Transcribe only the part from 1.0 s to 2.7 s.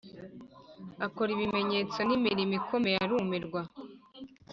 Akora ibimenyetso n imirimo